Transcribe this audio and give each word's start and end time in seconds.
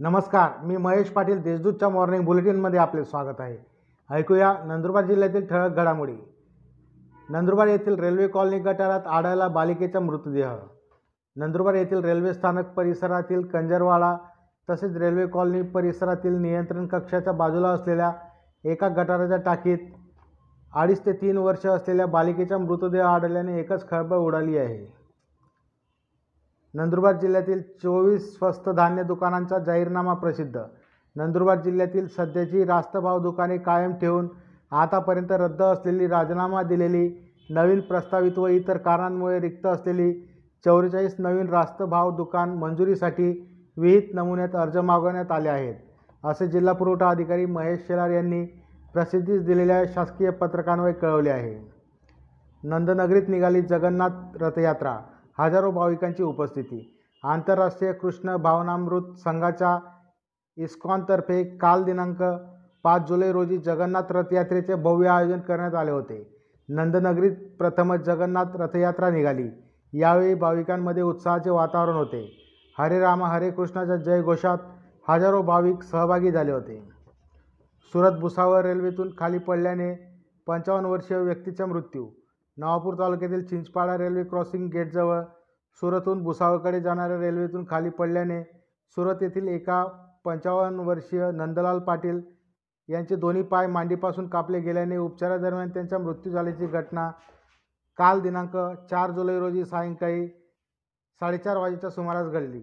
नमस्कार 0.00 0.50
मी 0.62 0.76
महेश 0.76 1.08
पाटील 1.10 1.40
देशदूतच्या 1.42 1.88
मॉर्निंग 1.88 2.24
बुलेटिनमध्ये 2.24 2.78
आपले 2.78 3.04
स्वागत 3.04 3.40
आहे. 3.40 3.56
ऐकूया 4.10 4.52
नंदुरबार 4.64 5.04
जिल्ह्यातील 5.04 5.46
ठळक 5.46 5.76
घडामोडी. 5.76 6.16
नंदुरबार 7.28 7.66
येथील 7.66 7.98
रेल्वे 7.98 8.28
कॉलनी 8.28 8.58
गटारात 8.58 9.06
आढळला 9.06 9.48
बालिकेचा 9.48 10.00
मृतदेह. 10.00 10.50
नंदुरबार 11.36 11.74
येथील 11.74 12.04
रेल्वे 12.04 12.34
स्थानक 12.34 12.66
परिसरातील 12.66 13.42
कंजरवाडा 13.42 14.16
तसेच 14.68 14.96
रेल्वे 14.96 15.26
कॉलनी 15.26 15.62
परिसरातील 15.62 16.32
नियंत्रण 16.32 16.86
कक्षाच्या 16.86 17.32
बाजूला 17.32 17.68
असलेल्या 17.68 18.12
एका 18.64 18.88
गटाराच्या 18.88 19.36
टाकीत 19.36 19.78
अडीच 20.74 21.06
ते 21.06 21.12
तीन 21.12 21.36
वर्ष 21.36 21.66
असलेल्या 21.66 22.06
बालिकेचा 22.06 22.58
मृतदेह 22.58 23.04
आढळल्याने 23.04 23.58
एकच 23.60 23.88
खळबळ 23.90 24.16
उडाली 24.16 24.58
आहे. 24.58 24.98
नंदुरबार 26.74 27.16
जिल्ह्यातील 27.16 27.60
चोवीस 27.82 28.38
स्वस्त 28.38 28.68
धान्य 28.68 29.02
दुकानांचा 29.02 29.58
जाहीरनामा 29.58 30.14
प्रसिद्ध. 30.14 30.60
नंदुरबार 31.16 31.60
जिल्ह्यातील 31.60 32.08
सध्याची 32.08 32.64
रास्त 32.64 32.96
भाव 32.96 33.22
दुकाने 33.22 33.58
कायम 33.58 33.92
ठेवून 33.92 34.28
आतापर्यंत 34.70 35.32
रद्द 35.32 35.62
असलेली 35.62 36.06
राजीनामा 36.06 36.62
दिलेली 36.62 37.08
नवीन 37.50 37.80
प्रस्तावित 37.80 38.38
व 38.38 38.46
इतर 38.46 38.76
कारणांमुळे 38.76 39.40
रिक्त 39.40 39.66
असलेली 39.66 40.12
चौवेचाळीस 40.64 41.14
नवीन 41.18 41.48
रास्त 41.48 41.82
भाव 41.82 42.16
दुकान 42.16 42.50
मंजुरीसाठी 42.50 43.30
विहित 43.76 44.14
नमुन्यात 44.14 44.56
अर्ज 44.56 44.76
मागवण्यात 44.76 45.32
आले 45.32 45.48
आहेत. 45.48 45.74
असे 46.24 46.46
जिल्हा 46.46 46.74
पुरवठा 46.74 47.08
अधिकारी 47.08 47.46
महेश 47.46 47.86
शेलार 47.88 48.10
यांनी 48.10 48.44
प्रसिद्धीस 48.94 49.42
दिलेल्या 49.42 49.82
शासकीय 49.94 50.30
पत्रकांवर 50.30 50.92
कळवले 50.92 51.30
आहे. 51.30 51.72
नंदनगरीत 52.62 53.28
निघाली 53.28 53.62
जगन्नाथ 53.62 54.36
रथयात्रा. 54.40 54.98
हजारो 55.40 55.70
भाविकांची 55.70 56.22
उपस्थिती. 56.22 56.98
आंतरराष्ट्रीय 57.24 57.92
कृष्ण 57.92 58.36
भावनामृत 58.36 59.02
संघाच्या 59.18 59.78
इस्कॉनतर्फे 60.56 61.44
काल 61.44 61.84
दिनांक 61.84 62.22
पाच 62.82 63.08
जुलै 63.08 63.32
रोजी 63.32 63.58
जगन्नाथ 63.58 64.02
रथयात्रेचे 64.10 64.74
भव्य 64.74 65.08
आयोजन 65.08 65.40
करण्यात 65.40 65.74
आले 65.74 65.90
होते. 65.90 66.44
नंदनगरीत 66.68 67.36
प्रथमच 67.58 68.00
जगन्नाथ 68.00 68.44
रथयात्रा 68.54 69.10
निघाली. 69.10 69.48
यावेळी 69.92 70.34
भाविकांमध्ये 70.34 71.02
उत्साहाचे 71.02 71.50
वातावरण 71.50 71.94
होते. 71.94 72.44
हरे 72.78 73.00
राम 73.00 73.24
हरे 73.24 73.50
कृष्णाच्या 73.50 73.96
जयघोषात 73.96 74.58
हजारो 75.08 75.42
भाविक 75.42 75.82
सहभागी 75.82 76.30
झाले 76.30 76.52
होते. 76.52 76.88
सुरत 77.92 78.12
भुसावळ 78.12 78.62
रेल्वेतून 78.62 79.10
खाली 79.18 79.38
पडल्याने 79.38 79.94
पंचावन्न 80.46 80.86
वर्षीय 80.86 81.16
व्यक्तीचा 81.16 81.66
मृत्यू. 81.66 82.06
नवापूर 82.58 82.94
तालुक्यातील 82.94 83.44
चिंचपाडा 83.46 83.96
रेल्वे 83.98 84.24
क्रॉसिंग 84.24 84.68
गेटजवळ 84.70 85.22
सुरतहून 85.82 86.22
भुसावळकडे 86.22 86.80
जाणाऱ्या 86.80 87.18
रेल्वेतून 87.20 87.64
खाली 87.70 87.90
पडल्याने 87.90 88.42
सुरत 88.96 89.22
येथील 89.22 89.48
एका 89.48 89.84
पंचावन्न 90.24 90.80
वर्षीय 90.80 91.30
नंदलाल 91.30 91.78
पाटील 91.78 92.20
यांचे 92.88 93.16
दोन्ही 93.16 93.42
पाय 93.42 93.66
मांडीपासून 93.66 94.28
कापले 94.28 94.60
गेल्याने 94.60 94.96
उपचारादरम्यान 94.96 95.68
त्यांचा 95.68 95.98
मृत्यू 95.98 96.32
झाल्याची 96.32 96.66
घटना 96.66 97.10
काल 97.98 98.20
दिनांक 98.20 98.56
चार 98.90 99.10
जुलै 99.10 99.38
रोजी 99.38 99.64
सायंकाळी 99.64 100.26
साडेचार 101.20 101.56
वाजेच्या 101.56 101.90
सुमारास 101.90 102.26
घडली. 102.26 102.60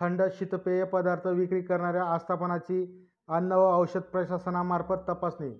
थंड 0.00 0.22
शीतपेय 0.32 0.84
पदार्थ 0.84 1.26
विक्री 1.26 1.60
करणाऱ्या 1.60 2.04
आस्थापनाची 2.04 2.84
अन्न 3.28 3.52
व 3.52 3.70
औषध 3.78 4.00
प्रशासनामार्फत 4.00 5.08
तपासणी 5.08 5.50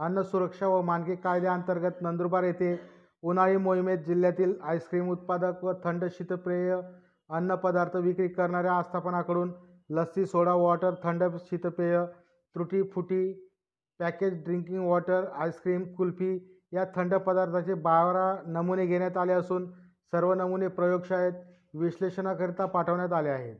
अन्न 0.00 0.22
सुरक्षा 0.22 0.66
व 0.66 0.80
मानके 0.82 1.14
कायद्याअंतर्गत 1.14 2.00
नंदुरबार 2.02 2.42
येथे 2.42 2.76
उन्हाळी 3.22 3.56
मोहिमेत 3.56 3.98
जिल्ह्यातील 3.98 4.54
आईस्क्रीम 4.62 5.10
उत्पादक 5.10 5.64
व 5.64 5.72
थंड 5.84 6.04
शीतपेय 6.10 6.74
अन्नपदार्थ 7.30 7.96
विक्री 7.96 8.28
करणाऱ्या 8.28 8.72
आस्थापनाकडून 8.72 9.52
लस्सी 9.90 10.24
सोडा 10.26 10.54
वॉटर 10.54 10.94
थंड 11.02 11.24
शीतपेय 11.40 12.04
त्रुटी 12.54 12.82
फुटी 12.82 13.32
package 14.00 14.42
drinking 14.44 14.86
water 14.86 15.24
ice cream 15.34 15.84
kulfi 15.94 16.36
या 16.72 16.84
थंड 16.96 17.14
पदार्थाचे 17.14 17.74
बारा 17.74 18.34
नमुने 18.46 18.86
घेण्यात 18.86 19.16
आले 19.16 19.32
असून 19.32 19.70
सर्व 20.12 20.34
नमुने 20.34 20.68
प्रयोगशाळेत 20.68 21.32
विश्लेषणाकरिता 21.74 22.66
पाठवण्यात 22.66 23.12
आले 23.12 23.28
आहेत. 23.28 23.56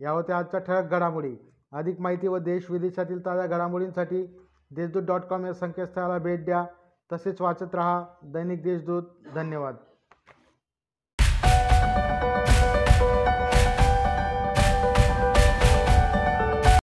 या 0.00 0.10
होत्या 0.10 0.36
आजच्या 0.38 0.60
ठळक 0.60 0.90
घडामोडी. 0.90 1.34
अधिक 1.72 2.00
माहिती 2.00 2.28
व 2.28 2.38
देश 2.38 2.70
विदेशातील 2.70 3.24
ताज्या 3.26 3.46
घडामोडींसाठी 3.46 4.22
देशदूत 4.74 5.02
डॉट 5.02 5.20
कॉम 5.20 5.46
या 5.46 5.54
संकेतस्थळाला 5.54 6.18
भेट 6.18 6.44
द्या. 6.44 6.66
तसेच 7.12 7.40
वाचत 7.40 7.74
रहा 7.74 8.04
दैनिक 8.22 8.62
देशदूत. 8.62 9.02
धन्यवाद. 9.34 9.74